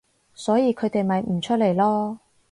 [0.33, 2.17] 所以佢哋咪唔出嚟囉